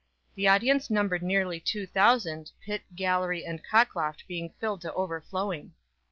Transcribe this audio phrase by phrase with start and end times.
[0.33, 5.73] The audience numbered nearly two thousand, pit, gallery and cockloft being filled to overflowing.